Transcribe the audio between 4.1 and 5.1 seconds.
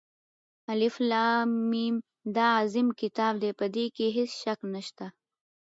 هېڅ شك نشته.